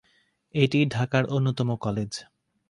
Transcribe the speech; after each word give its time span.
এটি 0.55 0.79
ঢাকার 0.85 1.23
অন্যতম 1.25 1.69
কলেজ। 1.75 2.11